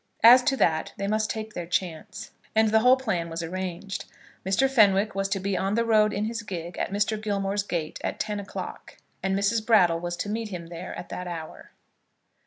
[0.23, 2.31] As to that they must take their chance.
[2.55, 4.05] And the whole plan was arranged.
[4.43, 4.67] Mr.
[4.67, 7.21] Fenwick was to be on the road in his gig at Mr.
[7.21, 9.63] Gilmore's gate at ten o'clock, and Mrs.
[9.63, 11.69] Brattle was to meet him there at that hour.